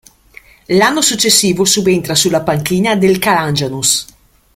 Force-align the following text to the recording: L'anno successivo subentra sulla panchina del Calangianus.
L'anno 0.69 1.01
successivo 1.01 1.63
subentra 1.63 2.15
sulla 2.15 2.41
panchina 2.41 2.95
del 2.95 3.19
Calangianus. 3.19 4.07